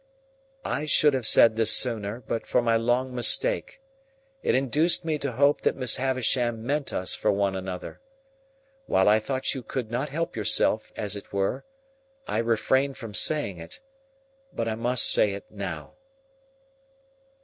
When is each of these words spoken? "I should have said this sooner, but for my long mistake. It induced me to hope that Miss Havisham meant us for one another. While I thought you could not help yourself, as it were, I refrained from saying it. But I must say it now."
"I 0.65 0.85
should 0.87 1.13
have 1.13 1.27
said 1.27 1.53
this 1.53 1.71
sooner, 1.71 2.21
but 2.21 2.47
for 2.47 2.59
my 2.63 2.75
long 2.75 3.13
mistake. 3.13 3.83
It 4.41 4.55
induced 4.55 5.05
me 5.05 5.19
to 5.19 5.33
hope 5.33 5.61
that 5.61 5.75
Miss 5.75 5.97
Havisham 5.97 6.65
meant 6.65 6.91
us 6.91 7.13
for 7.13 7.31
one 7.31 7.55
another. 7.55 8.01
While 8.87 9.07
I 9.07 9.19
thought 9.19 9.53
you 9.53 9.61
could 9.61 9.91
not 9.91 10.09
help 10.09 10.35
yourself, 10.35 10.91
as 10.95 11.15
it 11.15 11.31
were, 11.31 11.65
I 12.27 12.39
refrained 12.39 12.97
from 12.97 13.13
saying 13.13 13.59
it. 13.59 13.79
But 14.51 14.67
I 14.67 14.73
must 14.73 15.05
say 15.07 15.33
it 15.33 15.45
now." 15.51 15.93